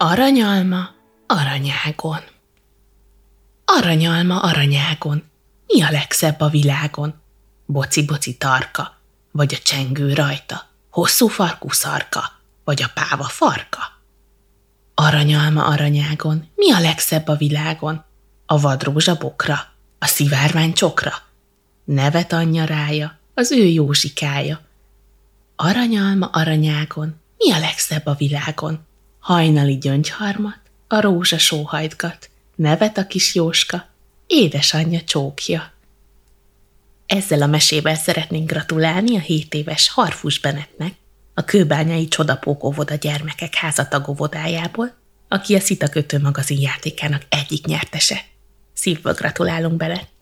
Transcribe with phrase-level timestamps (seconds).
[0.00, 0.90] Aranyalma
[1.26, 2.20] aranyágon.
[3.64, 5.22] Aranyalma aranyágon.
[5.66, 7.14] Mi a legszebb a világon?
[7.66, 8.96] Boci-boci tarka,
[9.30, 12.32] vagy a csengő rajta, hosszú farkú szarka,
[12.64, 13.78] vagy a páva farka?
[14.94, 18.04] Aranyalma aranyágon, mi a legszebb a világon?
[18.46, 19.66] A vadrózsa bokra,
[19.98, 21.12] a szivárvány csokra.
[21.84, 24.60] Nevet anyja rája, az ő Józsikája.
[25.56, 28.86] Aranyalma aranyágon, mi a legszebb a világon?
[29.28, 33.86] Hajnali gyöngyharmat, a rózsa sóhajtgat, nevet a kis Jóska,
[34.26, 35.72] édesanyja csókja.
[37.06, 40.92] Ezzel a mesével szeretnénk gratulálni a 7 éves Harfus Benetnek,
[41.34, 44.94] a kőbányai Csodapók óvoda gyermekek házatag óvodájából,
[45.28, 48.24] aki a Szita Kötő magazin játékának egyik nyertese.
[48.72, 50.17] Szívből gratulálunk Benett!